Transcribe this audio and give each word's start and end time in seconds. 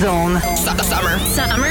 Zone. 0.00 0.40
Summer. 0.54 1.18
Summer. 1.26 1.66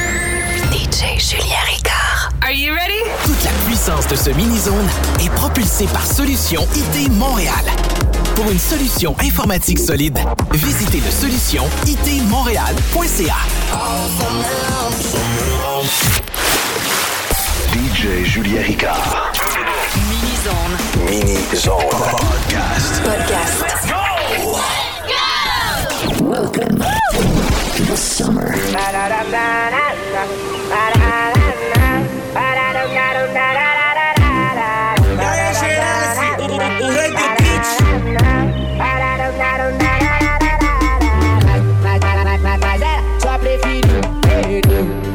DJ 0.69 1.17
Julien 1.17 1.63
Ricard. 1.65 2.33
Are 2.43 2.51
you 2.51 2.73
ready? 2.73 2.99
Toute 3.25 3.41
la 3.45 3.51
puissance 3.65 4.05
de 4.07 4.15
ce 4.17 4.31
mini-zone 4.31 4.85
est 5.21 5.29
propulsée 5.29 5.87
par 5.87 6.05
Solution 6.05 6.67
IT 6.75 7.09
Montréal. 7.11 7.53
Pour 8.35 8.51
une 8.51 8.59
solution 8.59 9.15
informatique 9.21 9.79
solide, 9.79 10.19
visitez 10.51 10.99
le 10.99 11.09
solution 11.09 11.63
itmontréal.ca. 11.85 13.37
DJ 17.73 18.25
Julien 18.25 18.61
Ricard. 18.61 19.31
Mini-zone. 20.09 20.77
Mini-zone. 21.09 21.79
Podcast. 22.11 23.01
Podcast. 23.03 23.61
Let's 23.61 23.85
go! 23.87 23.95
Let's 24.29 24.67
go! 26.19 26.25
Welcome. 26.25 26.96
this 27.97 28.17
summer. 28.17 28.53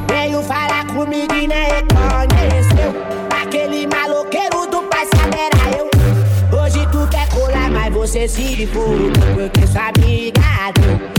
Veio 0.08 0.42
falar 0.42 0.86
comigo 0.86 1.34
e 1.34 1.46
nem. 1.46 1.72
Aquele 3.42 3.86
maloqueiro 3.86 4.66
do 4.66 4.82
passado 4.82 5.34
era 5.34 5.78
eu. 5.78 6.58
Hoje 6.58 6.86
tu 6.90 7.06
quer 7.08 7.28
colar, 7.28 7.70
mas 7.70 7.92
você 7.94 8.26
se 8.26 8.42
ligou. 8.56 8.96
Porque 9.34 9.66
sua 9.66 9.88
amiga 9.88 10.40
deu. 10.74 11.11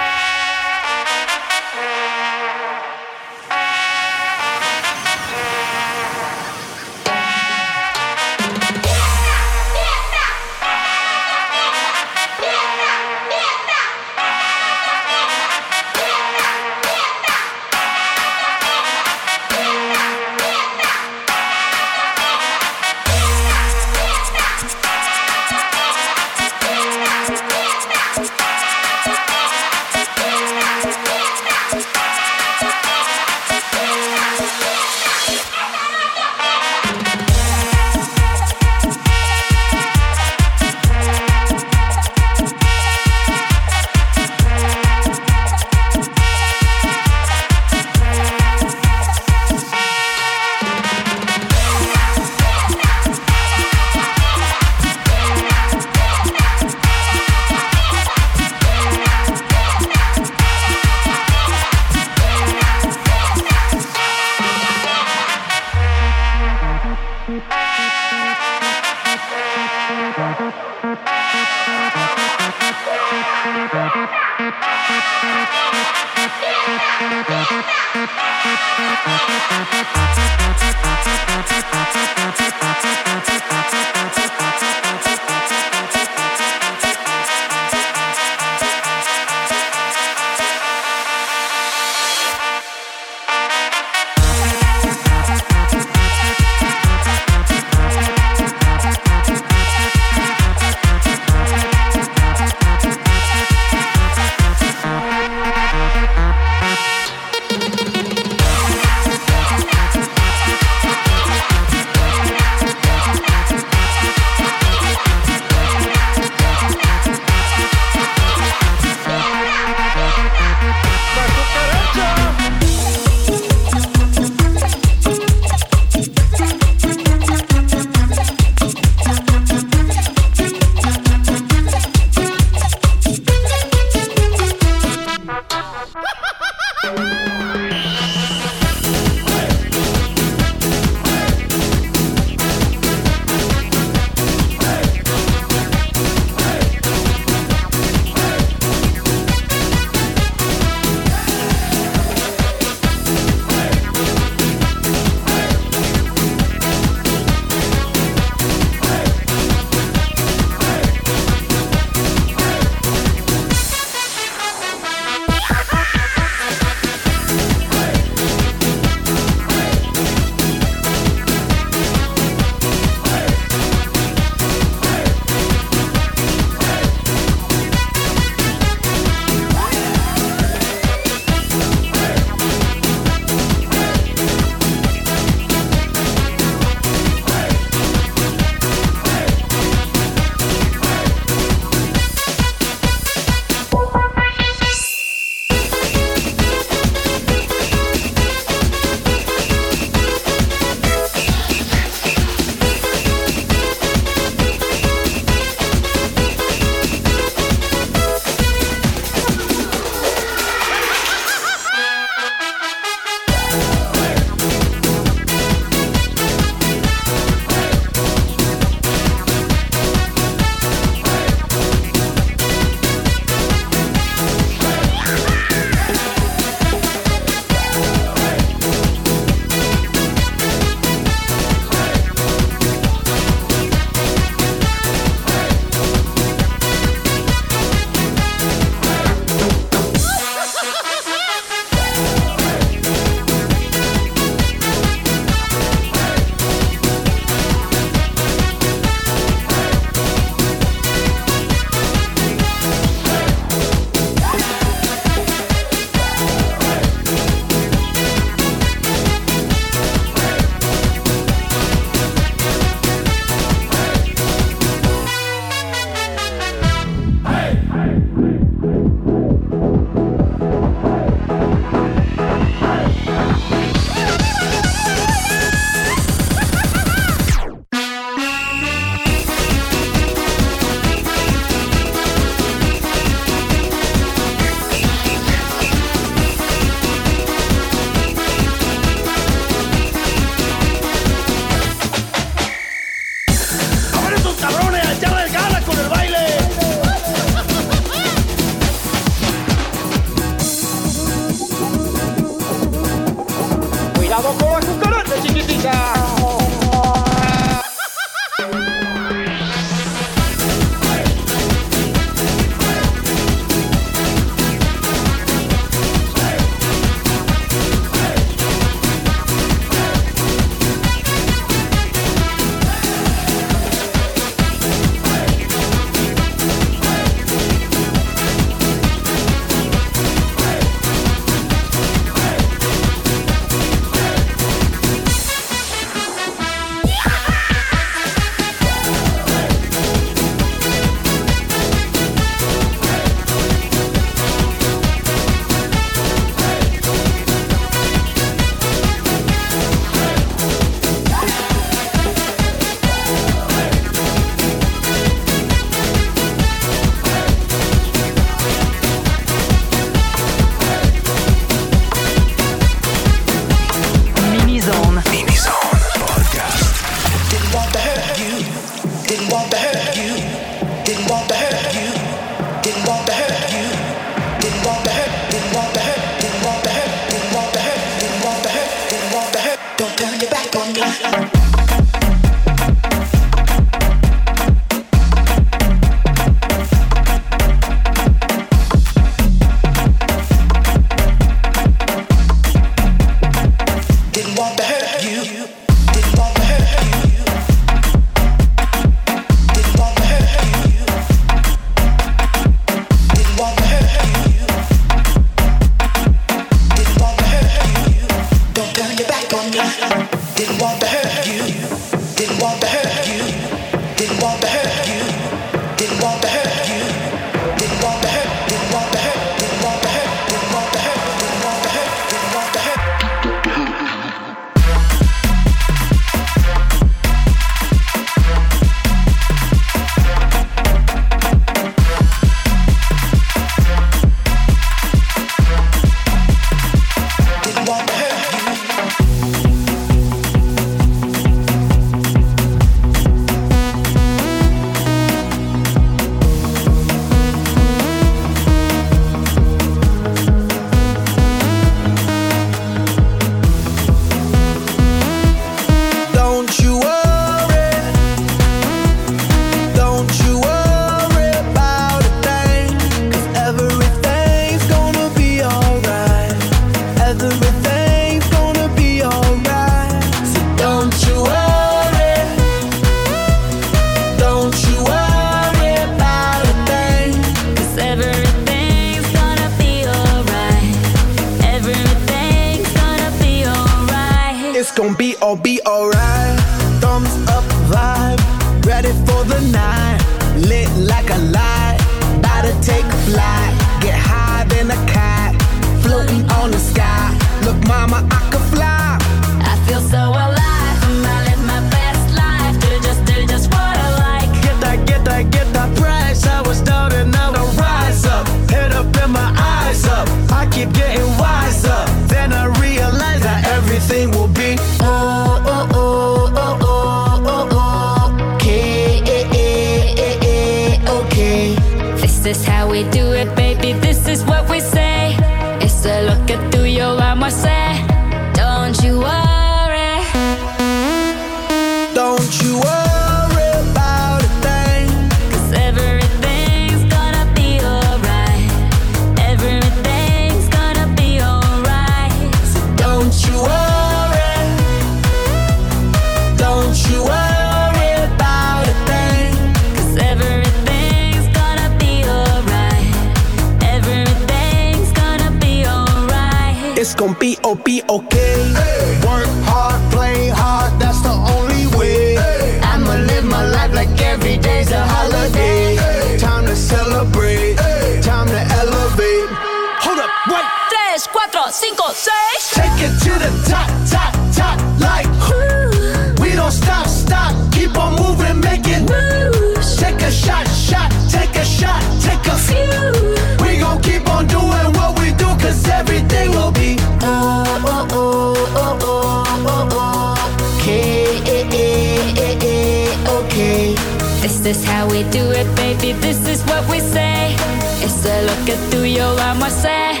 cuatro, 571.41 571.51
cinco, 571.51 571.83
seis. 571.93 572.51
Take 572.53 572.87
it 572.87 572.99
to 573.03 573.11
the 573.19 573.49
top, 573.49 573.69
top, 573.89 574.13
top, 574.35 574.59
like. 574.79 575.07
Ooh. 575.31 576.21
We 576.21 576.35
don't 576.35 576.51
stop, 576.51 576.87
stop, 576.87 577.33
keep 577.51 577.75
on 577.77 577.95
moving, 577.95 578.39
making 578.41 578.85
moves. 578.85 579.77
Take 579.77 580.01
a 580.01 580.11
shot, 580.11 580.47
shot, 580.47 580.91
take 581.09 581.35
a 581.35 581.45
shot, 581.45 581.81
take 582.01 582.25
a 582.27 582.37
few. 582.37 583.43
We 583.43 583.59
gon' 583.59 583.81
keep 583.81 584.07
on 584.09 584.27
doing 584.27 584.71
what 584.77 584.99
we 584.99 585.11
do, 585.13 585.25
cause 585.39 585.67
everything 585.67 586.31
will 586.31 586.51
be. 586.51 586.77
Oh, 587.01 587.61
oh, 587.65 587.87
oh, 587.91 588.35
oh, 588.55 588.79
oh, 588.83 589.45
oh, 589.47 589.69
oh. 589.71 590.57
Okay, 590.59 591.17
eh, 591.25 591.47
eh, 591.51 592.37
eh, 592.41 593.17
okay. 593.19 593.75
This 594.21 594.45
is 594.45 594.63
how 594.63 594.87
we 594.87 595.03
do 595.09 595.31
it, 595.31 595.47
baby, 595.55 595.93
this 595.93 596.27
is 596.27 596.43
what 596.43 596.67
we 596.69 596.79
say. 596.79 597.35
It's 597.83 598.05
a 598.05 598.21
look 598.25 598.49
at 598.49 598.59
through 598.69 598.85
your 598.85 599.19
arm, 599.19 599.41
I 599.43 599.49
say. 599.49 600.00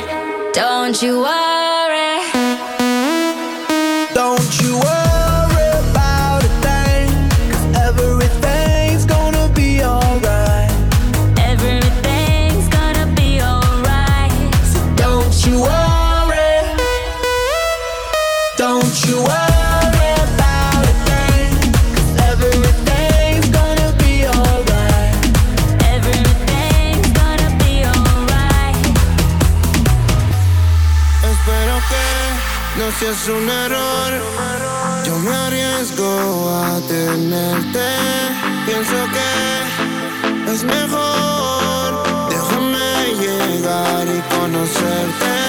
Don't 0.53 1.01
you 1.01 1.21
worry. 1.21 1.80
Es 33.11 33.27
un 33.27 33.49
error. 33.49 34.11
Yo 35.05 35.17
me 35.19 35.33
arriesgo 35.33 36.49
a 36.49 36.79
tenerte. 36.87 37.87
Pienso 38.65 38.97
que 39.15 40.51
es 40.51 40.63
mejor. 40.63 42.03
Déjame 42.29 43.13
llegar 43.19 44.07
y 44.07 44.21
conocerte. 44.35 45.40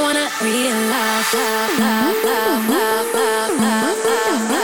wanna 0.00 0.28
real 0.42 0.76
love, 0.88 1.34
love, 1.34 1.78
love, 1.78 2.24
love, 2.24 2.68
love, 2.68 3.14
love, 3.14 3.58
love, 3.58 4.50
love. 4.50 4.59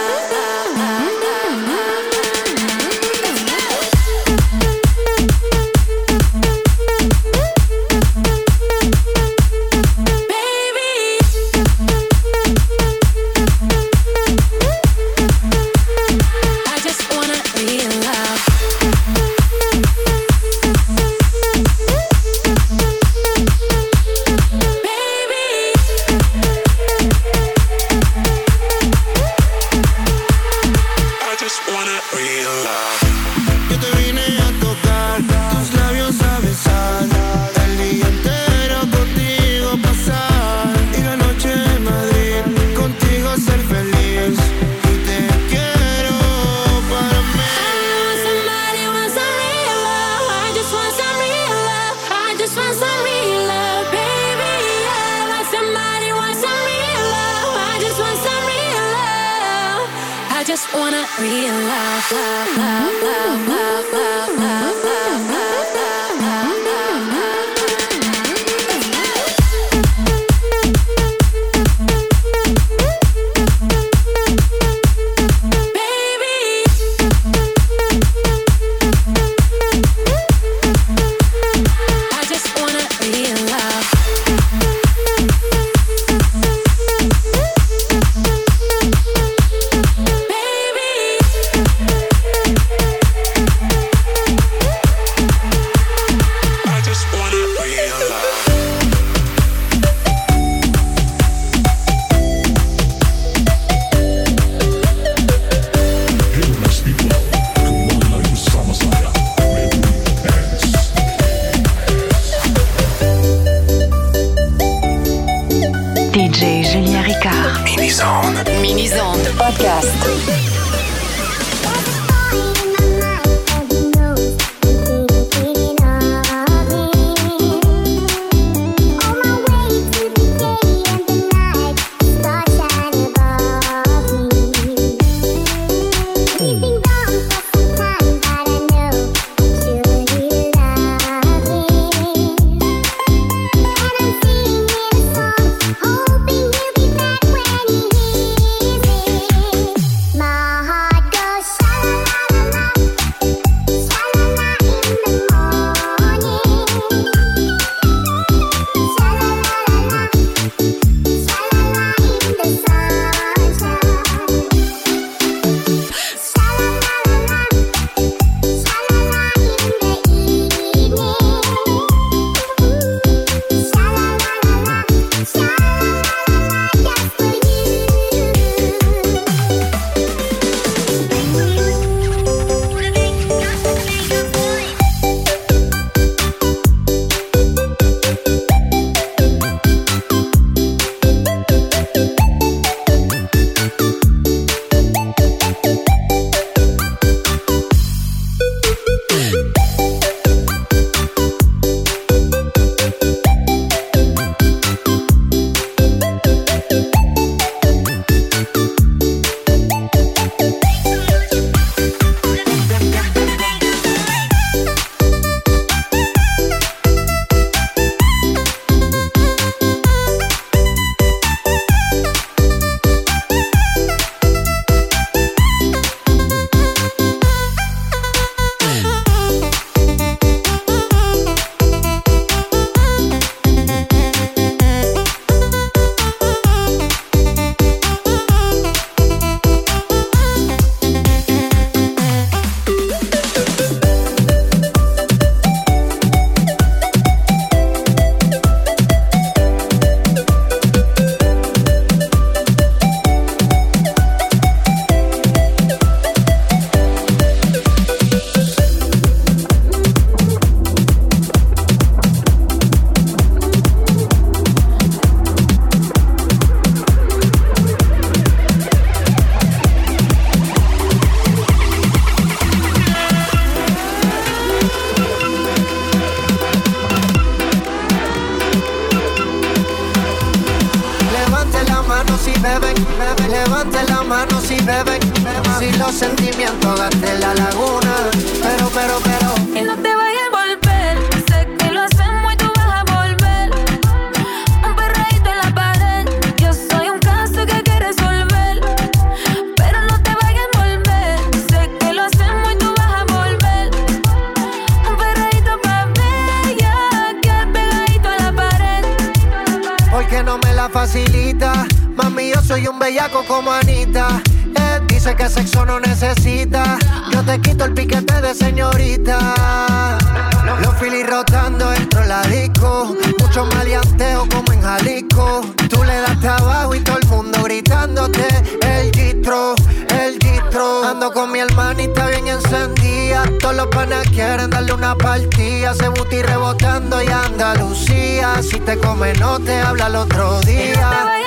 Buti 335.97 336.23
rebotando 336.23 337.03
y 337.03 337.09
Andalucía. 337.09 338.43
Si 338.43 338.61
te 338.61 338.79
come, 338.79 339.13
no 339.15 339.39
te 339.39 339.59
habla 339.61 339.87
el 339.87 339.97
otro 339.97 340.41
día. 340.41 341.26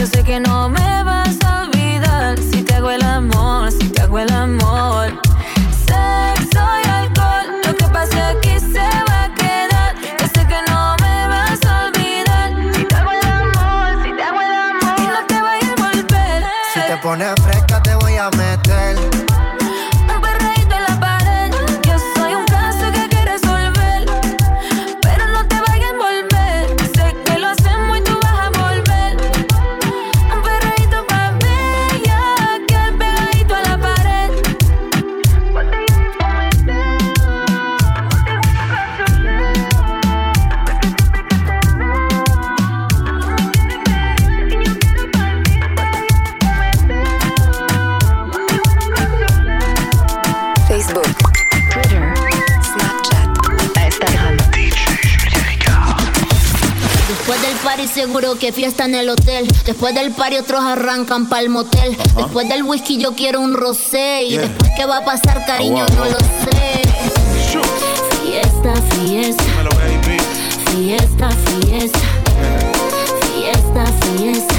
Yo 0.00 0.06
sé 0.06 0.24
que 0.24 0.40
no 0.40 0.70
me 0.70 1.04
vas 1.04 1.36
a 1.44 1.64
olvidar 1.64 2.38
si 2.38 2.62
te 2.62 2.72
hago 2.76 2.90
el 2.90 3.02
amor, 3.02 3.70
si 3.70 3.86
te 3.90 4.00
hago 4.00 4.18
el 4.18 4.32
amor. 4.32 5.12
Sexo 5.86 6.64
y 6.82 6.88
alcohol, 6.88 7.60
lo 7.66 7.76
que 7.76 7.84
pasa 7.84 8.30
aquí 8.30 8.58
se 8.58 8.80
va 8.80 9.24
a 9.24 9.34
quedar. 9.34 9.94
Yo 10.18 10.26
sé 10.34 10.46
que 10.46 10.56
no 10.70 10.96
me 11.02 11.28
vas 11.28 11.62
a 11.66 11.88
olvidar 11.88 12.74
si 12.74 12.84
te 12.86 12.96
hago 12.96 13.10
el 13.10 13.26
amor, 13.28 14.02
si 14.02 14.16
te 14.16 14.22
hago 14.22 14.40
el 14.40 14.54
amor. 14.70 14.94
Y 14.96 15.06
no 15.06 15.26
te 15.28 15.38
vayas 15.38 15.68
a 15.68 15.82
volver. 15.82 16.44
Si 16.72 16.80
te 16.80 16.96
pones 17.02 17.34
fresca, 17.42 17.59
que 58.38 58.52
fiesta 58.52 58.84
en 58.84 58.94
el 58.94 59.08
hotel. 59.08 59.48
Después 59.64 59.94
del 59.94 60.12
party 60.12 60.36
otros 60.36 60.62
arrancan 60.62 61.28
pa'l 61.28 61.48
motel. 61.48 61.96
Después 62.16 62.48
del 62.48 62.62
whisky 62.62 62.98
yo 62.98 63.14
quiero 63.14 63.40
un 63.40 63.54
rosé. 63.54 64.24
Y 64.24 64.36
después 64.36 64.70
qué 64.76 64.84
va 64.84 64.98
a 64.98 65.04
pasar, 65.04 65.44
cariño, 65.46 65.86
no 65.96 66.04
lo 66.04 66.18
sé. 66.18 66.82
Fiesta, 68.22 68.74
fiesta. 68.94 69.44
Fiesta, 70.70 71.30
fiesta. 71.30 72.00
Fiesta, 73.32 73.84
fiesta. 74.02 74.49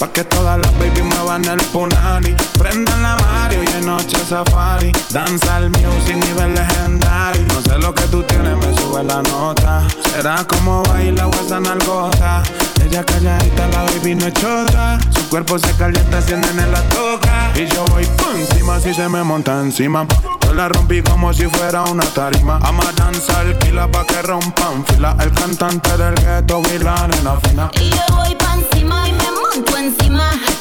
Pa' 0.00 0.10
que 0.14 0.24
todas 0.24 0.58
las 0.58 0.72
baby 0.78 1.02
muevan 1.02 1.44
el 1.44 1.60
punani. 1.66 2.34
Prendan 2.58 3.02
la 3.02 3.16
Mario 3.16 3.62
y 3.62 3.66
en 3.76 3.84
noche 3.84 4.16
safari. 4.26 4.90
Danza 5.10 5.58
el 5.58 5.68
music 5.68 6.16
nivel 6.16 6.54
legendario. 6.54 7.44
No 7.54 7.60
sé 7.60 7.78
lo 7.78 7.94
que 7.94 8.04
tú 8.04 8.22
tienes, 8.22 8.56
me 8.56 8.74
sube 8.80 9.04
la 9.04 9.20
nota. 9.20 9.86
Será 10.10 10.42
como 10.44 10.82
baila 10.84 11.26
o 11.26 11.30
esa 11.44 11.60
nalgota 11.60 12.42
Ella 12.82 13.04
calladita, 13.04 13.68
la 13.68 13.82
baby 13.82 14.14
no 14.14 14.26
es 14.26 14.32
chota. 14.32 14.98
Su 15.10 15.28
cuerpo 15.28 15.58
se 15.58 15.70
calienta, 15.74 16.22
si 16.22 16.32
nene 16.32 16.66
la 16.68 16.80
toca. 16.88 17.52
Y 17.54 17.66
yo 17.66 17.84
voy 17.90 18.06
por 18.06 18.34
encima 18.36 18.80
si 18.80 18.94
se 18.94 19.06
me 19.06 19.22
monta 19.22 19.60
encima. 19.60 20.06
Yo 20.46 20.54
la 20.54 20.70
rompí 20.70 21.02
como 21.02 21.34
si 21.34 21.46
fuera 21.46 21.82
una 21.82 22.04
tarima. 22.04 22.58
Ama 22.62 22.84
danzar, 22.96 23.58
pila 23.58 23.86
pa' 23.86 24.06
que 24.06 24.22
rompan 24.22 24.82
fila. 24.86 25.14
El 25.20 25.30
cantante 25.32 25.94
del 25.98 26.14
ghetto 26.14 26.62
y 26.74 26.78
la 26.78 27.06
nena 27.06 27.36
fina. 27.42 27.70
Y 27.74 27.90
yo 27.90 28.16
voy 28.16 28.34
pa' 28.34 28.54
encima 28.54 29.09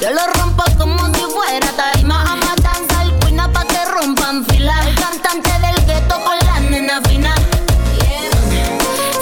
Yo 0.02 0.10
lo 0.12 0.26
rompo 0.34 0.64
como 0.78 1.06
si 1.14 1.22
fuera 1.22 1.68
tarima. 1.78 2.24
Ama 2.24 2.56
danzar 2.64 3.20
cuina 3.20 3.52
pa' 3.52 3.66
que 3.66 3.86
rompan 3.86 4.44
fila. 4.46 4.74
El 4.88 4.96
cantante 4.96 5.52
del 5.62 5.86
gueto 5.86 6.16
con 6.24 6.36
la 6.48 6.60
nena 6.60 7.00
fina. 7.08 7.36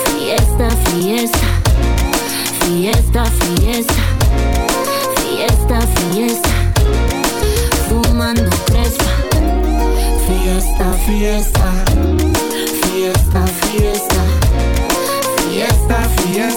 Fiesta, 0.05 0.69
fiesta. 0.85 1.47
Fiesta, 2.61 3.25
fiesta. 3.25 4.03
Fiesta, 5.21 5.81
fiesta. 5.95 6.49
Fumando 7.89 8.49
crespa. 8.67 9.11
Fiesta, 10.27 10.93
fiesta. 11.05 11.73
Fiesta, 12.83 13.45
fiesta. 13.59 14.23
Fiesta, 15.49 16.09
fiesta. 16.21 16.56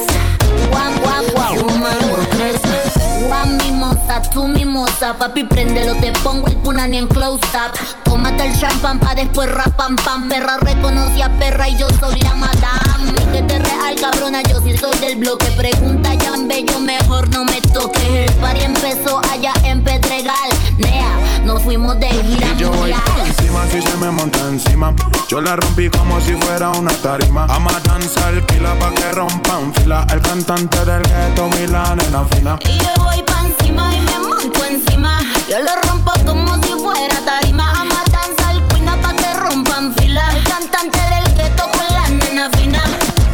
Mimosa. 4.70 5.14
Papi, 5.18 5.44
préndelo, 5.44 5.94
te 5.96 6.12
pongo 6.22 6.46
el 6.46 6.56
punani 6.56 6.98
en 6.98 7.06
close 7.08 7.44
up. 7.54 7.72
Tómate 8.04 8.46
el 8.46 8.58
champán 8.58 8.98
pa' 8.98 9.14
después 9.14 9.50
rapam 9.50 9.96
pam. 9.96 10.28
Perra 10.28 10.58
reconoce 10.58 11.22
a 11.22 11.28
perra 11.38 11.68
y 11.68 11.76
yo 11.76 11.88
soy 11.98 12.18
la 12.20 12.34
madame. 12.34 13.12
Que 13.32 13.42
te 13.42 13.58
real, 13.58 13.94
cabrona, 14.00 14.42
yo 14.42 14.60
sí 14.60 14.76
soy 14.76 14.96
del 14.98 15.16
bloque. 15.16 15.46
Pregunta 15.56 16.14
ya 16.14 16.32
bello, 16.46 16.80
mejor 16.80 17.28
no 17.30 17.44
me 17.44 17.60
toques. 17.72 18.02
El 18.02 18.32
party 18.34 18.62
empezó 18.62 19.20
allá 19.30 19.52
en 19.64 19.82
Pedregal. 19.82 20.50
Nea, 20.78 21.42
nos 21.44 21.62
fuimos 21.62 21.98
de 22.00 22.08
gira 22.08 22.46
Y 22.54 22.56
yo 22.60 22.70
voy 22.70 22.94
encima 23.26 23.66
si 23.70 23.82
se 23.82 23.96
me 23.96 24.10
monta 24.10 24.38
encima 24.48 24.94
Yo 25.28 25.40
la 25.40 25.56
rompí 25.56 25.88
como 25.90 26.20
si 26.20 26.32
fuera 26.34 26.70
una 26.70 26.92
tarima 27.02 27.44
Ama 27.50 27.72
danzar, 27.84 28.44
pila 28.46 28.74
pa' 28.78 28.92
que 28.94 29.12
rompan 29.12 29.72
fila 29.74 30.06
El 30.12 30.20
cantante 30.22 30.84
del 30.84 31.02
ghetto 31.02 31.50
y 31.62 31.66
la 31.66 31.94
nena 31.96 32.24
fina 32.24 32.58
Y 32.68 32.78
yo 32.78 33.04
voy 33.04 33.22
pa' 33.22 33.46
encima 33.46 33.94
y 33.94 34.00
me 34.00 34.09
monto 34.42 34.64
encima. 34.64 35.20
Yo 35.48 35.58
lo 35.60 35.74
rompo 35.88 36.12
como 36.24 36.54
si 36.62 36.72
fuera 36.72 37.18
tarima. 37.24 37.70
Ama 37.80 38.02
danzar 38.10 38.68
cuina 38.68 38.96
pa' 39.00 39.14
que 39.14 39.34
rompan 39.34 39.94
fila. 39.96 40.22
El 40.36 40.42
cantante 40.44 40.98
del 40.98 41.34
gueto 41.34 41.64
con 41.70 41.86
la 41.94 42.08
nena 42.08 42.50
fina. 42.50 42.82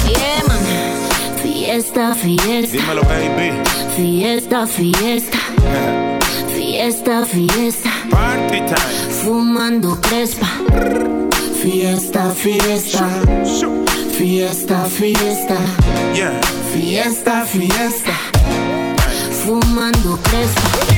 Yeah, 0.08 0.42
man. 0.48 0.58
Fiesta, 1.42 2.14
fiesta. 2.14 2.76
Dímelo 2.76 3.02
baby 3.02 3.52
Fiesta, 3.96 4.66
fiesta. 4.66 5.38
Fiesta, 6.56 7.24
fiesta. 7.24 7.90
Party 8.10 8.58
time 8.58 9.12
Fumando 9.22 9.98
crespa. 10.00 10.46
Fiesta, 11.62 12.30
fiesta. 12.30 13.08
Fiesta, 14.18 14.84
fiesta. 14.86 15.56
Yeah 16.14 16.40
Fiesta, 16.72 17.44
fiesta. 17.44 18.12
Fumando 19.44 20.18
crespa. 20.22 20.95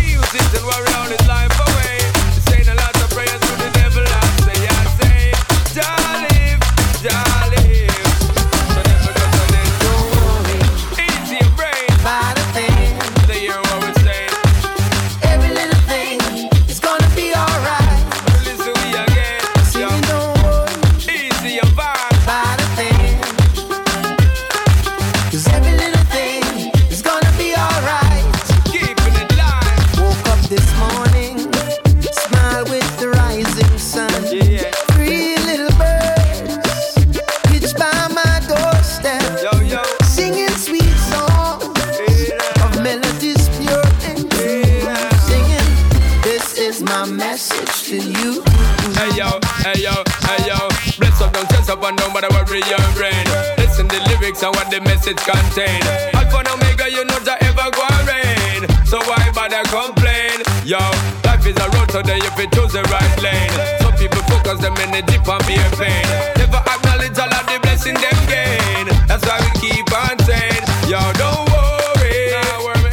hey 49.75 49.83
yo, 49.85 49.93
hey 50.25 50.49
yo. 50.49 50.59
Bless 50.97 51.21
up, 51.21 51.33
don't 51.33 51.45
stress 51.49 51.69
up, 51.69 51.83
and 51.85 51.97
don't 51.99 52.13
bother 52.13 52.29
worry 52.33 52.63
your 52.69 52.81
brain. 52.97 53.25
Listen 53.61 53.87
the 53.89 54.01
lyrics 54.09 54.43
and 54.43 54.55
what 54.57 54.71
the 54.71 54.81
message 54.81 55.21
contain. 55.21 55.83
Alpha 56.17 56.41
and 56.41 56.49
Omega, 56.49 56.89
you 56.89 57.05
know 57.05 57.21
that 57.29 57.43
ever 57.45 57.69
go 57.77 57.85
rain. 58.09 58.65
So 58.87 58.99
why 59.05 59.21
bother 59.37 59.65
complain? 59.69 60.41
Yo, 60.65 60.81
life 61.25 61.45
is 61.45 61.57
a 61.57 61.67
road, 61.77 61.91
so 61.91 62.01
then 62.03 62.21
you 62.25 62.33
can 62.33 62.49
choose 62.51 62.73
the 62.73 62.83
right 62.89 63.17
lane. 63.21 63.53
Some 63.81 63.97
people 64.01 64.23
focus 64.31 64.61
them 64.65 64.77
energy 64.81 65.19
on 65.29 65.41
being 65.45 65.73
pain. 65.77 66.07
Never 66.41 66.63
acknowledge 66.65 67.19
all 67.19 67.33
of 67.33 67.45
the 67.45 67.59
blessing 67.61 67.99
them 68.01 68.19
gain. 68.25 68.87
That's 69.05 69.25
why 69.27 69.37
we 69.45 69.51
keep 69.61 69.89
on 69.93 70.17
saying, 70.25 70.65
yo, 70.89 71.01
don't 71.21 71.45
worry. 71.53 72.33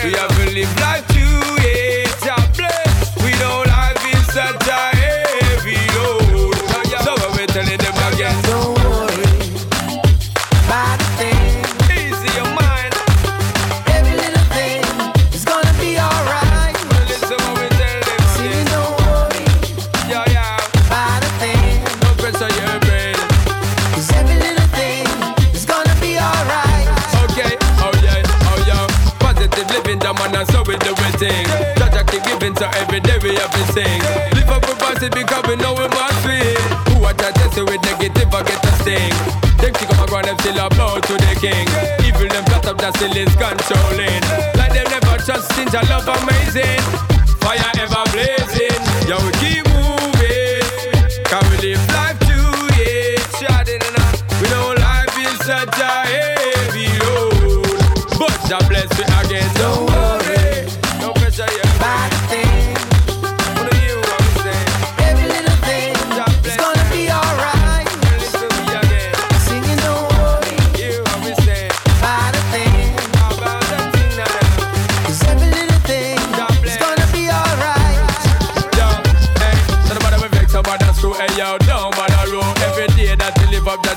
We 0.04 0.12
have 0.20 0.32
to 0.36 0.46
live 0.52 0.76
life. 0.82 1.14
it 35.06 35.13
because 35.13 35.46
we 35.48 35.56
know 35.58 35.74
we 35.74 35.88
must 35.94 36.26
win. 36.26 36.58
Who 36.89 37.06
are 37.06 37.13
tested 37.13 37.70
with 37.70 37.82
negative, 37.86 38.34
I 38.34 38.41
get 38.44 38.65
a 38.65 38.72
sting. 38.82 39.15
Them 39.62 39.74
kick 39.74 39.89
up 39.89 39.98
my 39.98 40.06
ground, 40.08 40.26
them 40.26 40.38
still 40.39 40.58
a 40.58 40.70
bow 40.70 41.00
to 41.00 41.13
the 41.13 41.34
king. 41.38 41.68
Even 42.06 42.30
them 42.30 42.46
cut 42.46 42.65
up, 42.65 42.78
that 42.80 42.96
still 42.98 43.15
is 43.15 43.34
controlling. 43.38 44.22
Like 44.58 44.74
them 44.74 44.88
never 44.89 45.18
trust, 45.22 45.54
since 45.54 45.74
I 45.74 45.82
love 45.89 46.08
amazing. 46.10 46.82
Fire 47.41 47.62
ever 47.78 48.04
blazing, 48.12 48.82
yeah 49.06 49.22
we 49.22 49.32
keep 49.38 49.64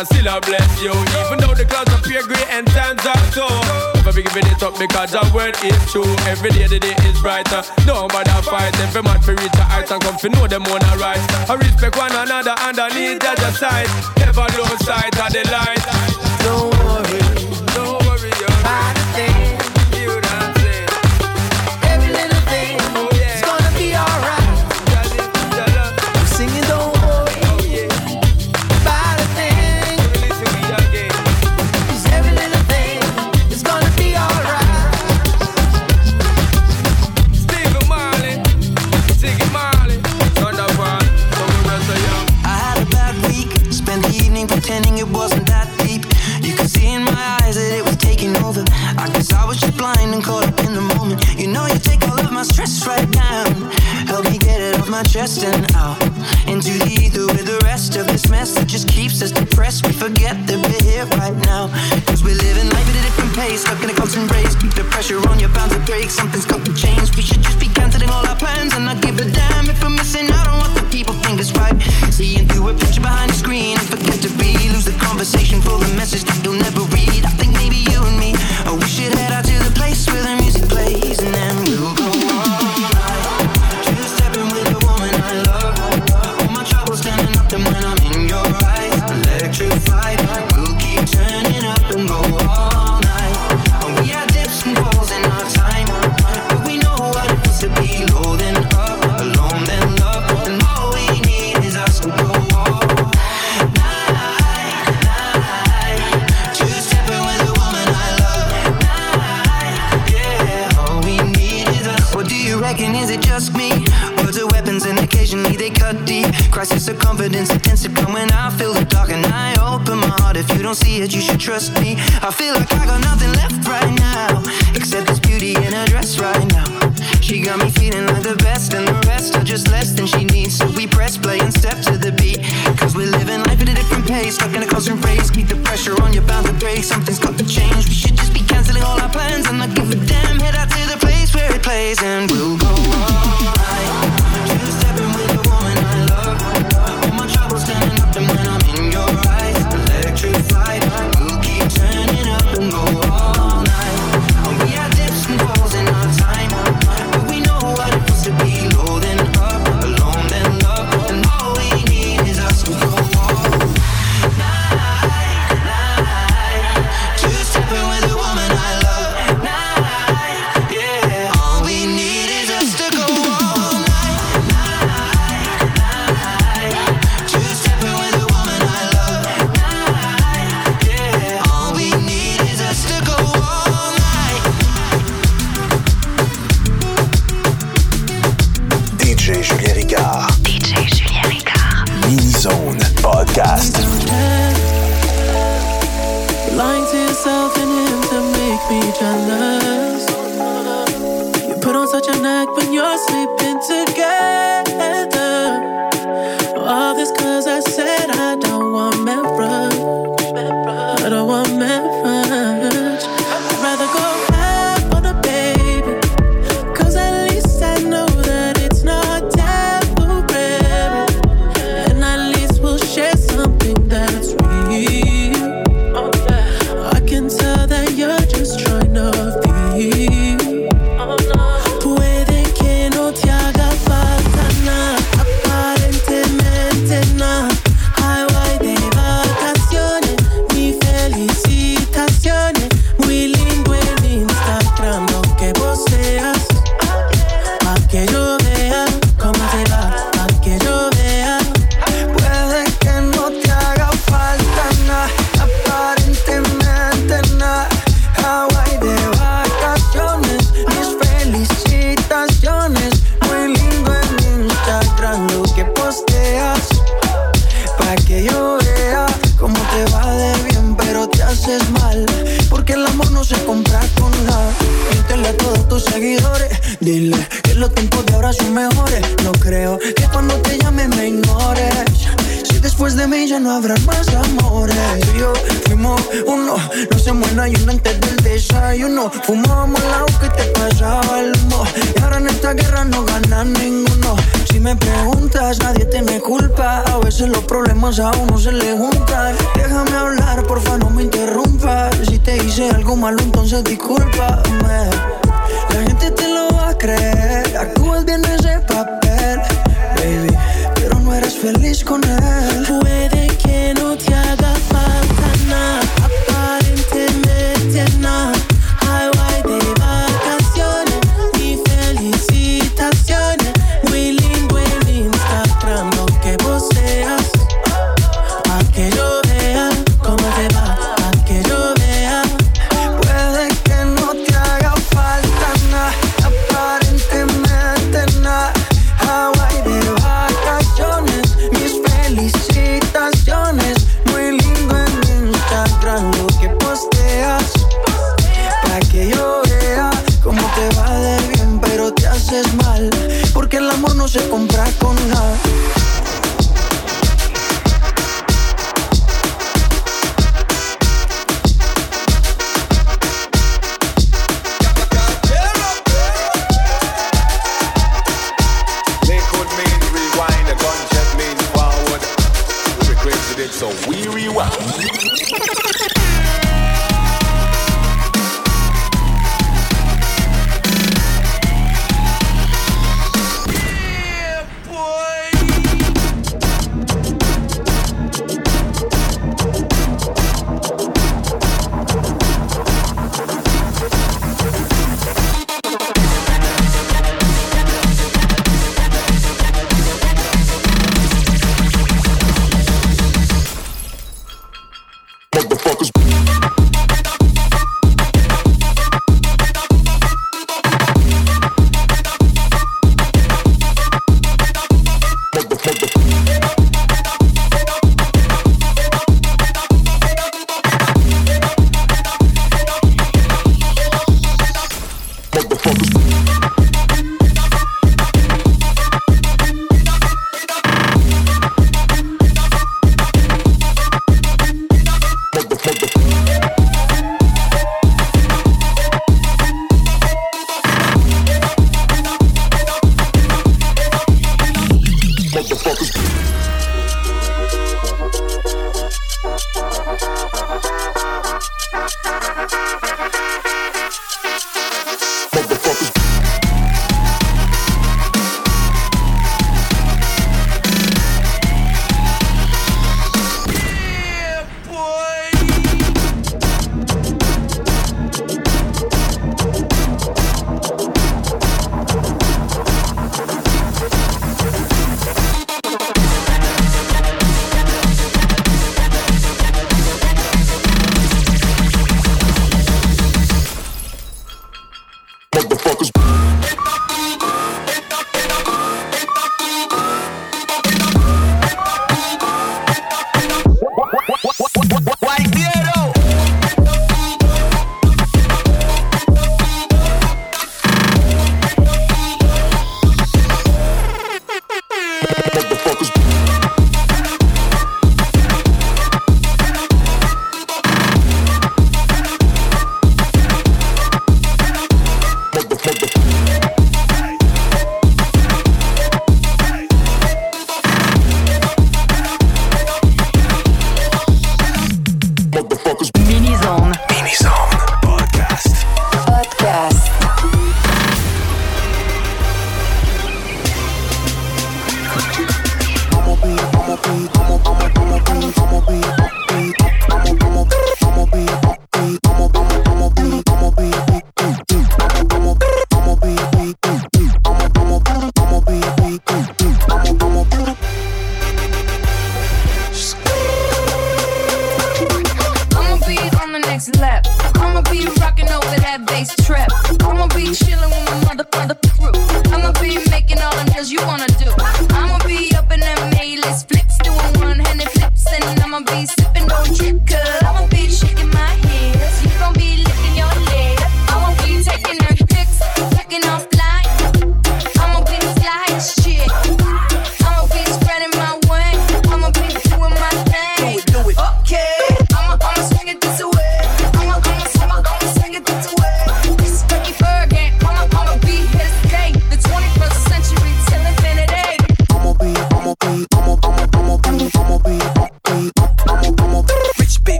I 0.00 0.04
still 0.04 0.30
I 0.30 0.40
bless 0.40 0.80
you. 0.80 0.96
Even 1.28 1.44
though 1.44 1.52
the 1.52 1.66
clouds 1.68 1.92
appear 1.92 2.22
grey 2.24 2.40
and 2.48 2.66
times 2.68 3.04
are 3.04 3.20
tough. 3.36 3.94
Never 3.96 4.14
be 4.16 4.22
giving 4.22 4.46
it 4.46 4.62
up 4.62 4.78
because 4.78 5.12
the 5.12 5.20
word 5.34 5.52
is 5.60 5.76
true. 5.92 6.08
Every 6.24 6.48
day 6.48 6.66
the 6.66 6.80
day 6.80 6.96
is 7.04 7.20
brighter. 7.20 7.60
Nobody 7.84 8.30
fight. 8.48 8.72
Every 8.80 9.02
man 9.02 9.20
for 9.20 9.32
reach 9.36 9.52
a 9.60 9.64
and 9.68 10.00
come 10.00 10.16
for 10.16 10.30
know 10.30 10.46
them 10.46 10.64
on 10.72 10.80
a 10.80 10.96
rise. 10.96 11.20
I 11.50 11.54
respect 11.60 11.98
one 11.98 12.16
another 12.16 12.56
underneath 12.64 13.20
the 13.20 13.52
side. 13.52 13.92
Never 14.16 14.48
lose 14.56 14.80
sight 14.88 15.12
of 15.20 15.32
the 15.36 15.44
light. 15.52 15.84
Don't 16.48 16.72
worry. 16.80 17.39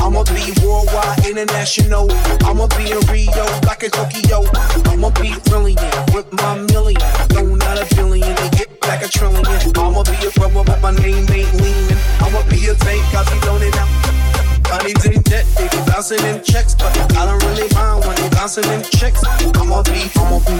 I'ma 0.00 0.22
be 0.24 0.52
worldwide, 0.62 1.26
international. 1.26 2.08
I'ma 2.44 2.66
be 2.76 2.90
in 2.90 3.00
Rio, 3.10 3.44
back 3.62 3.82
in 3.82 3.90
Tokyo. 3.90 4.44
I'ma 4.86 5.10
be 5.20 5.34
brilliant 5.44 6.14
with 6.14 6.32
my 6.32 6.58
million. 6.72 7.02
No, 7.32 7.44
not 7.54 7.78
a 7.78 7.94
billion, 7.94 8.34
they 8.34 8.50
get 8.50 8.80
back 8.80 9.04
a 9.04 9.08
trillion. 9.08 9.44
I'ma 9.44 10.02
be 10.04 10.16
a 10.26 10.30
rubber, 10.40 10.64
but 10.64 10.80
my 10.82 10.92
name 10.92 11.26
ain't 11.30 11.52
leaning. 11.54 11.98
I'ma 12.20 12.42
be 12.48 12.66
a 12.68 12.74
tank, 12.74 13.02
cause 13.12 13.28
I'm 13.28 13.62
it 13.62 13.76
out. 13.76 14.47
Money's 14.70 15.04
in 15.06 15.22
debt, 15.22 15.46
they 15.56 15.68
be 15.68 15.78
bouncing 15.88 16.22
in 16.24 16.42
checks, 16.44 16.74
but 16.74 16.92
I 17.16 17.24
don't 17.24 17.42
really 17.44 17.68
mind 17.74 18.04
when 18.04 18.16
they 18.20 18.28
bouncing 18.36 18.68
in 18.70 18.82
checks. 18.82 19.24
I'ma 19.24 19.82
be, 19.82 20.10
I'ma 20.16 20.38
be, 20.44 20.56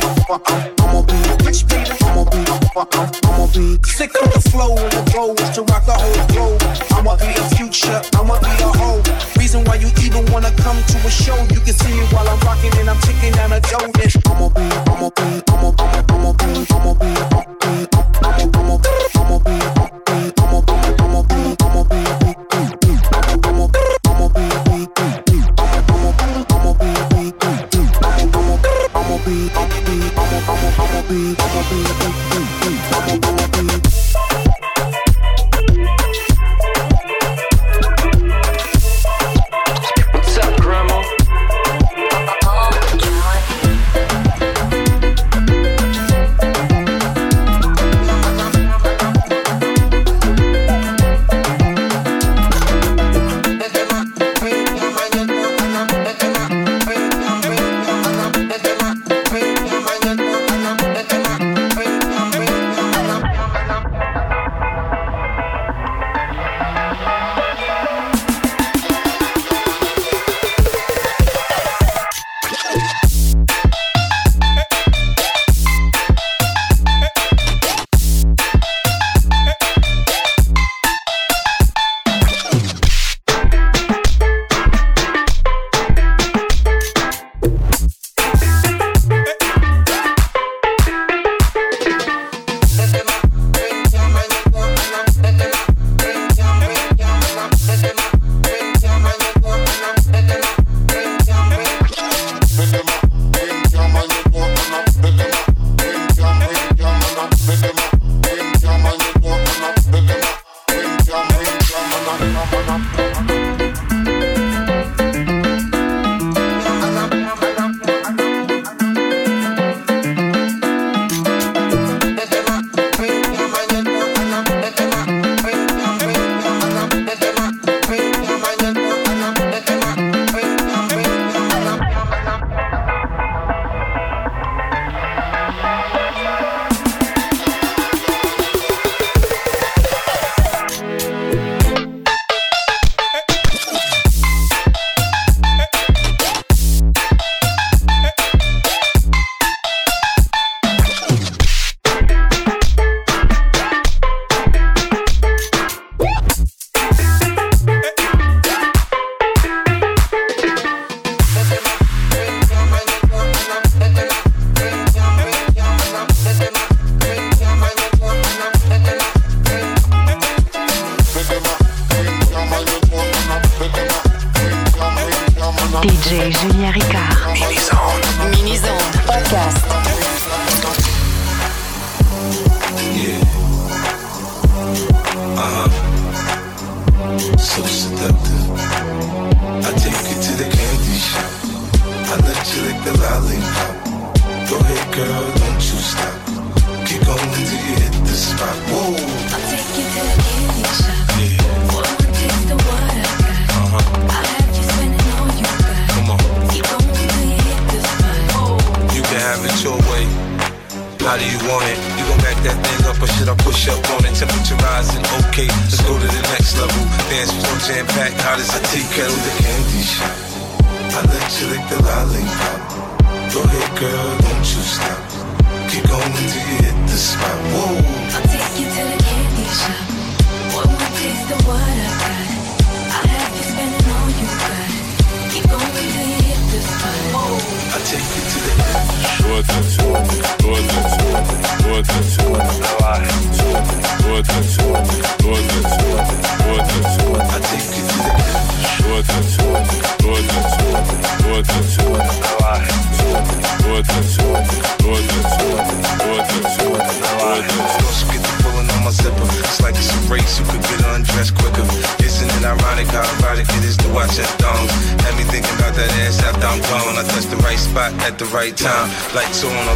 I'ma 0.81 1.03
be 1.03 1.45
rich, 1.45 1.67
baby. 1.69 1.93
I'ma 2.01 2.25
be, 2.25 2.41
I'ma 2.73 3.47
be 3.53 3.79
sick 3.85 4.15
of 4.17 4.33
the 4.33 4.41
flow 4.51 4.77
and 4.77 4.93
the 4.93 5.11
goal 5.13 5.35
is 5.37 5.51
to 5.51 5.63
rock 5.63 5.85
the 5.85 5.93
whole 5.93 6.27
globe. 6.33 6.63
I'ma 6.97 7.17
be 7.17 7.37
a 7.37 7.45
future, 7.57 8.01
I'ma 8.17 8.41
be 8.41 8.53
a 8.65 8.71
hoe. 8.81 9.03
Reason 9.39 9.63
why 9.65 9.77
you 9.77 9.89
even 10.03 10.25
wanna 10.33 10.53
come 10.57 10.81
to 10.83 10.97
a 11.07 11.11
show, 11.11 11.37
you 11.53 11.61
can 11.61 11.75
see 11.75 11.93
me 11.93 12.07
while 12.09 12.29
I'm 12.29 12.41
rocking 12.41 12.73
and 12.81 12.89
I'm 12.89 13.01
ticking 13.03 13.33
down 13.33 13.53
a 13.53 13.61
dough. 13.61 13.93
I'ma 14.25 14.49
be, 14.49 14.65
I'ma 14.89 15.11
be, 15.11 15.43
I'ma 15.53 15.71
be, 15.73 15.85
I'ma 16.09 16.33
be, 16.33 16.67
I'ma 16.73 16.95
be, 16.95 17.07
I'ma 17.07 17.45
be. 17.61 17.88
Bye. 31.09 31.35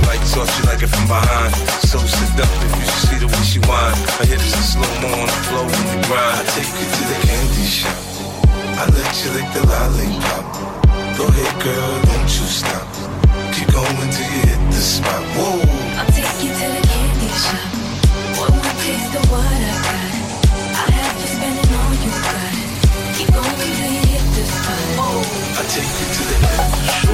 like 0.09 0.22
toss 0.32 0.50
you 0.59 0.64
like 0.70 0.82
it 0.82 0.90
from 0.90 1.07
behind. 1.07 1.55
So 1.86 1.98
seductive, 1.98 2.72
you 2.78 2.84
should 2.86 3.03
see 3.09 3.18
the 3.18 3.28
way 3.28 3.42
she 3.44 3.61
whine. 3.68 3.96
I 4.20 4.24
hit 4.26 4.40
it 4.40 4.55
slow 4.72 4.88
mo 5.03 5.09
on 5.12 5.28
the 5.28 5.40
flow 5.48 5.64
when 5.66 5.84
you 5.92 6.00
ride. 6.11 6.38
I 6.38 6.44
take 6.57 6.72
you 6.72 6.86
to 6.86 7.03
the 7.11 7.18
candy 7.26 7.66
shop. 7.66 7.98
I 8.80 8.84
let 8.88 9.11
you 9.22 9.28
lick 9.36 9.48
the 9.55 9.62
lollipop. 9.68 10.44
Go 11.16 11.24
ahead, 11.28 11.55
girl, 11.62 11.92
don't 12.09 12.30
you 12.30 12.46
stop. 12.48 12.86
Keep 13.55 13.68
going 13.72 14.11
till 14.11 14.28
you 14.32 14.42
hit 14.48 14.62
the 14.72 14.80
spot. 14.80 15.22
Whoa. 15.36 15.61
I'll 16.00 16.09
take 16.11 16.38
you 16.42 16.50
to 16.50 16.66
the 16.76 16.82
candy 16.88 17.30
shop. 17.44 17.66
One 18.40 18.53
more 18.57 18.76
taste 18.80 19.14
of 19.14 19.30
what 19.30 19.44
I 19.44 19.82
got. 19.84 20.12
I 25.63 25.67
take 25.67 25.85
you 25.85 26.07
to 26.11 26.23
the 26.27 26.35
edge. 26.43 27.07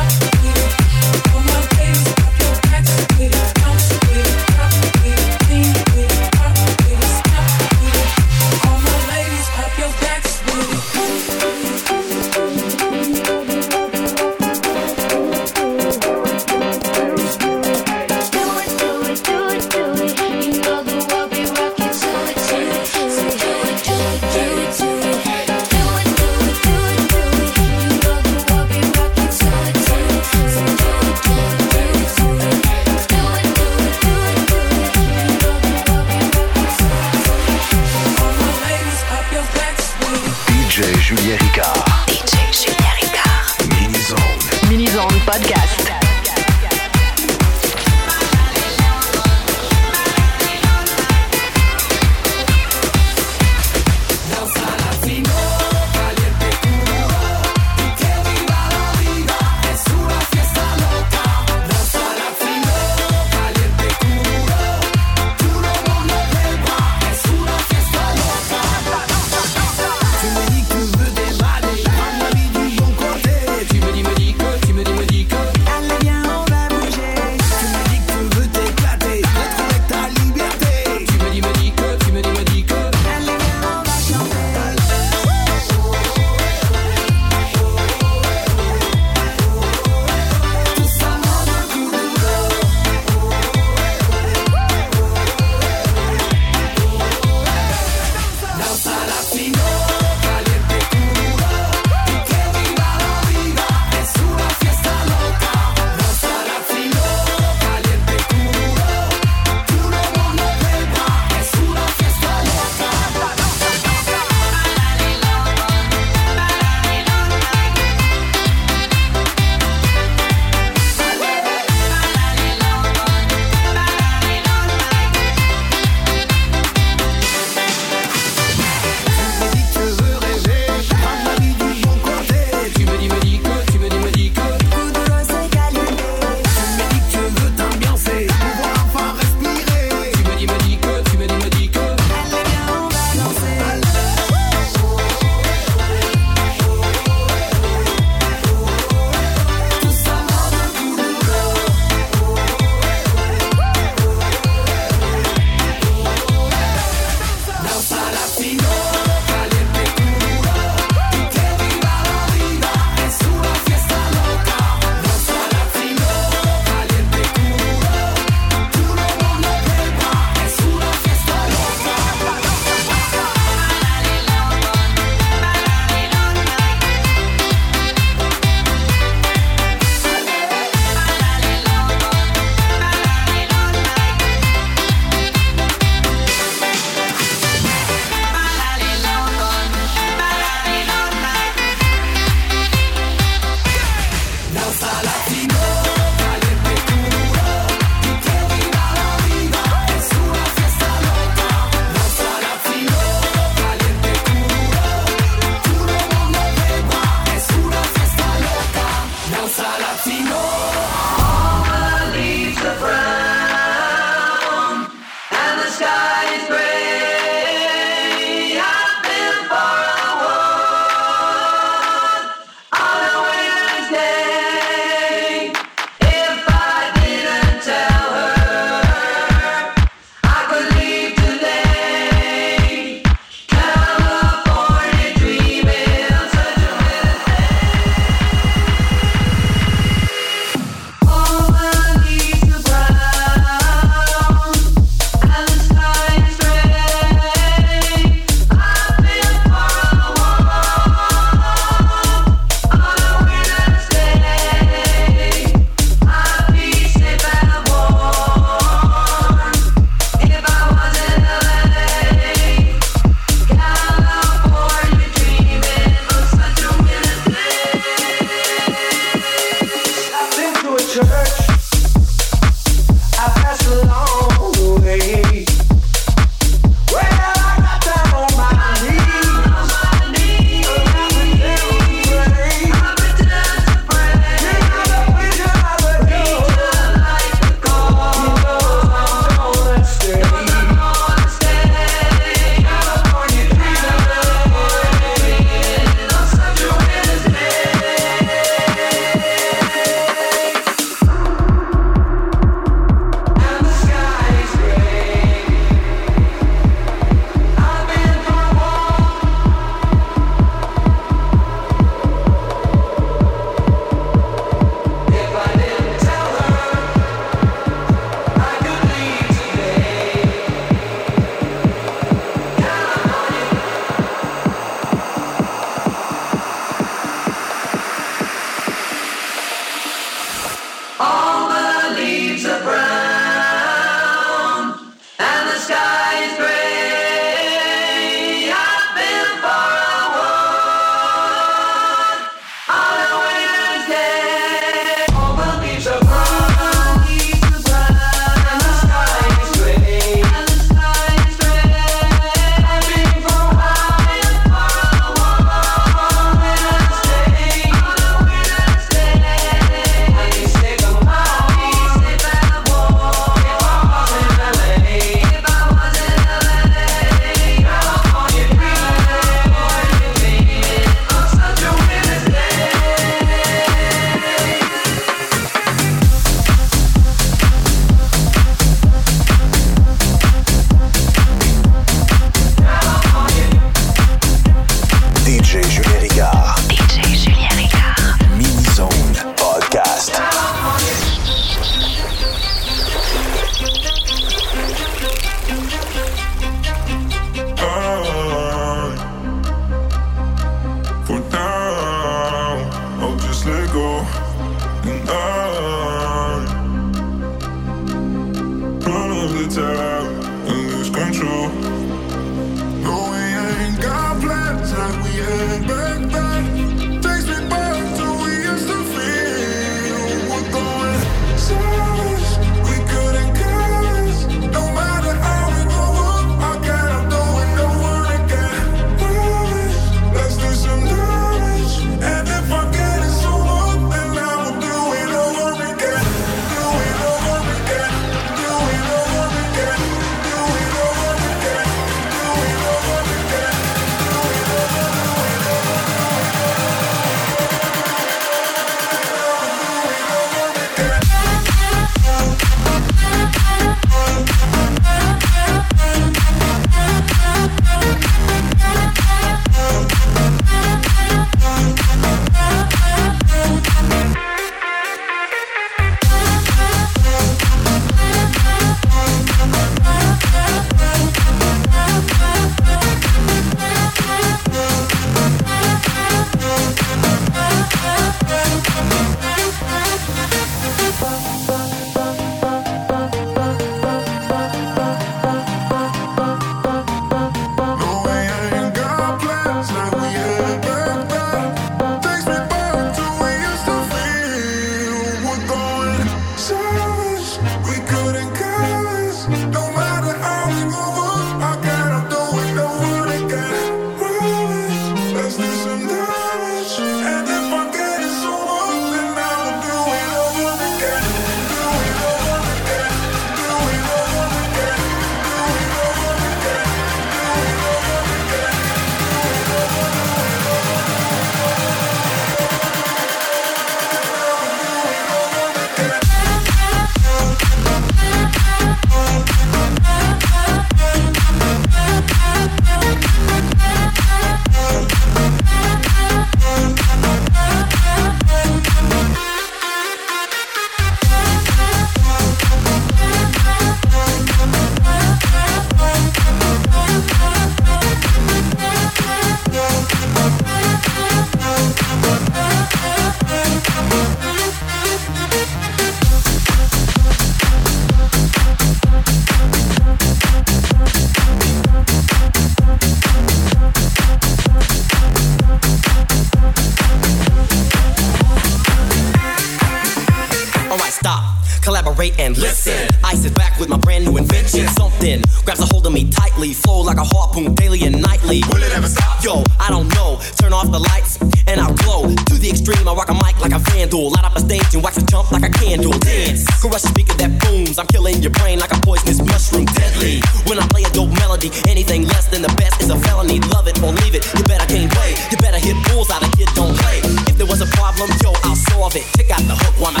me. 590.01 590.21
When 590.49 590.59
I 590.59 590.65
play 590.67 590.83
a 590.83 590.89
dope 590.89 591.13
melody, 591.21 591.49
anything 591.69 592.05
less 592.07 592.27
than 592.27 592.41
the 592.41 592.53
best 592.57 592.81
is 592.81 592.89
a 592.89 592.97
felony. 592.99 593.39
Love 593.53 593.67
it 593.67 593.81
or 593.81 593.93
leave 594.03 594.15
it. 594.15 594.25
You 594.37 594.43
better 594.43 594.61
I 594.61 594.65
can't 594.65 594.91
play. 594.91 595.15
You 595.31 595.37
better 595.37 595.59
hit 595.59 595.77
bulls 595.87 596.09
out 596.11 596.21
of 596.23 596.31
kid 596.37 596.49
don't 596.53 596.77
play. 596.77 596.99
If 597.29 597.37
there 597.37 597.47
was 597.47 597.61
a 597.61 597.69
problem, 597.77 598.09
yo, 598.23 598.33
I'll 598.43 598.55
solve 598.69 598.95
it. 598.95 599.05
Check 599.17 599.31
out 599.31 599.41
the 599.47 599.55
hook 599.55 599.79
wanna? 599.79 600.00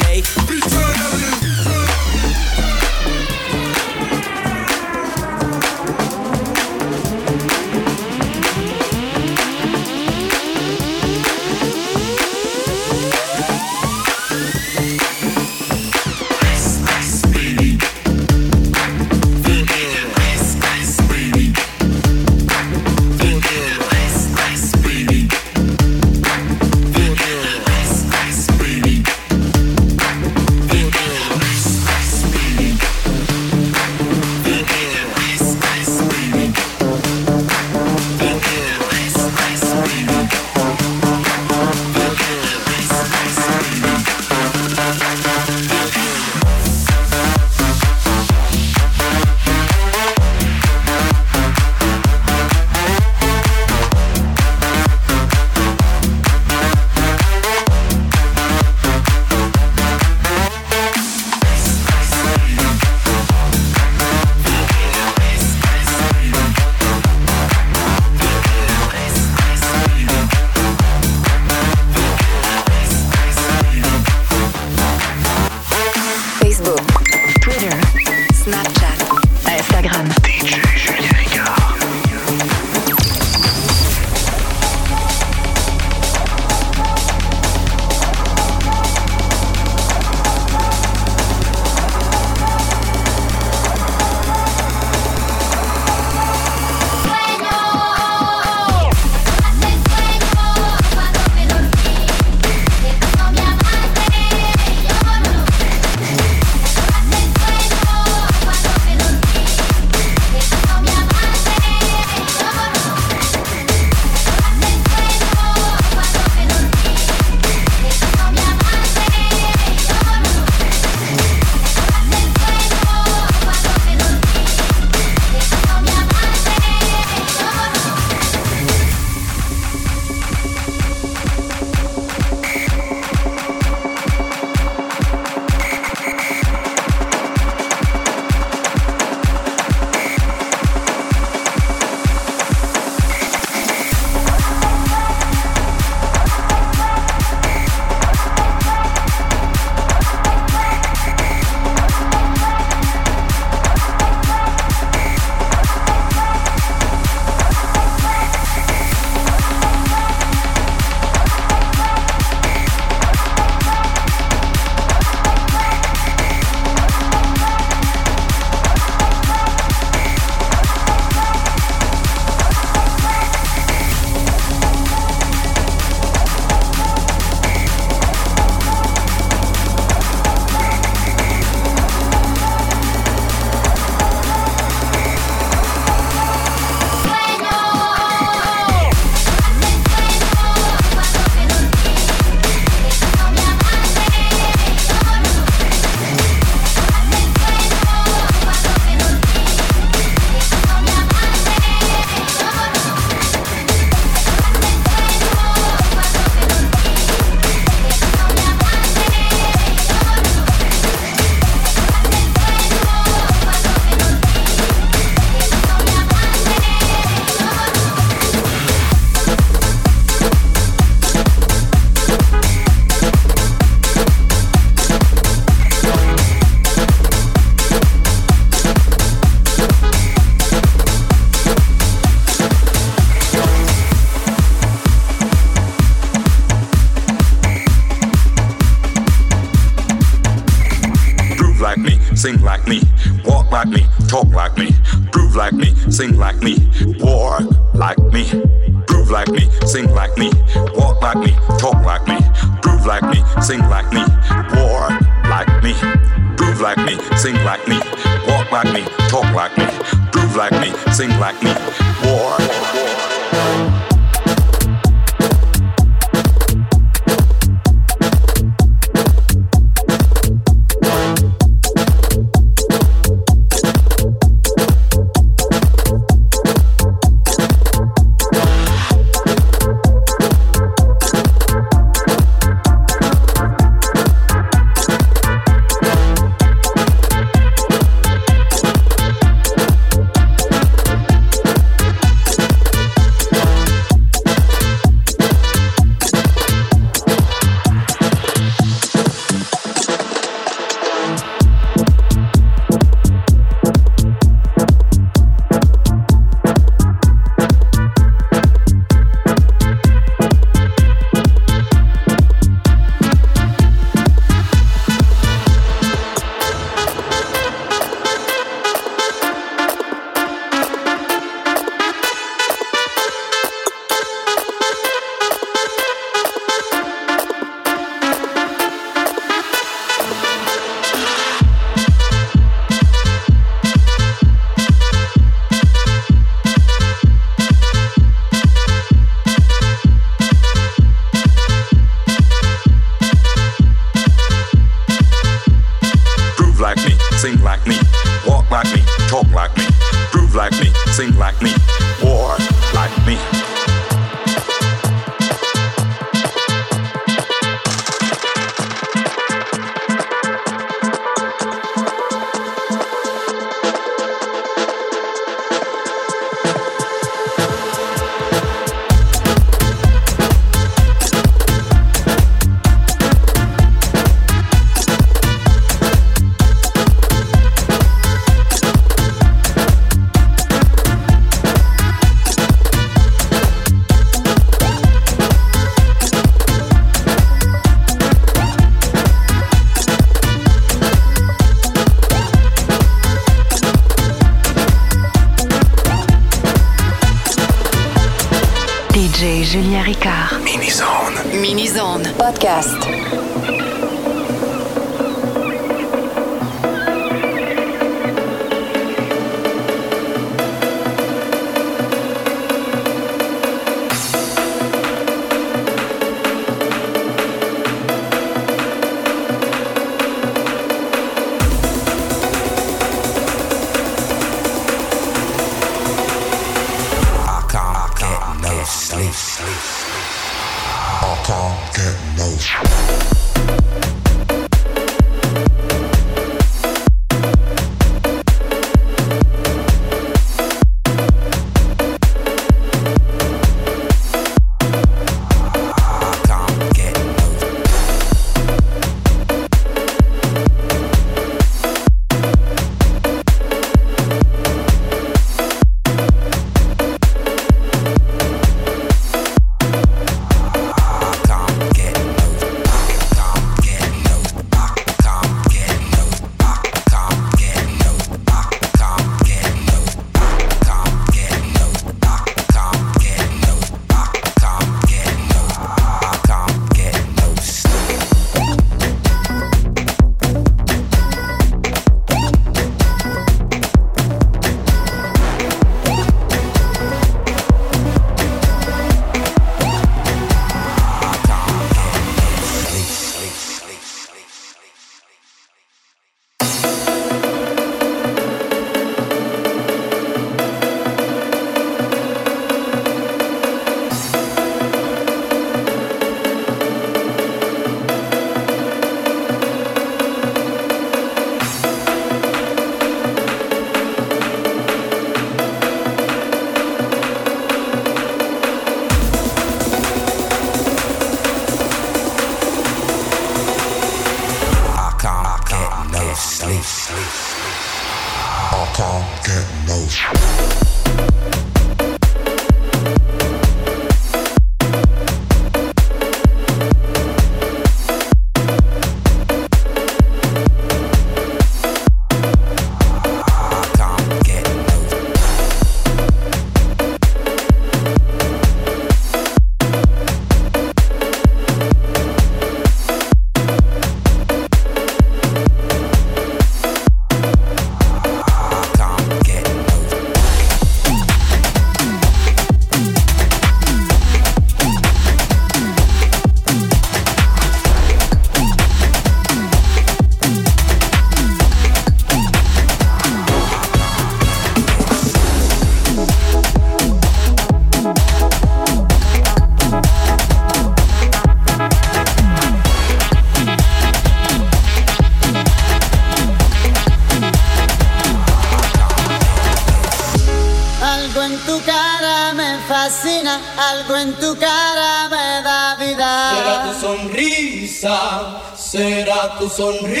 sonríe. 599.61 600.00